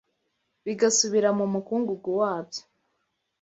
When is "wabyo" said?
2.19-2.61